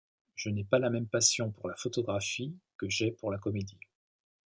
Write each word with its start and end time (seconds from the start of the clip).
Je 0.33 0.49
n'ai 0.49 0.63
pas 0.63 0.79
la 0.79 0.89
même 0.89 1.05
passion 1.07 1.51
pour 1.51 1.69
la 1.69 1.75
photographie 1.75 2.57
que 2.79 2.89
j'ai 2.89 3.11
pour 3.11 3.29
la 3.31 3.37
comédie. 3.37 3.77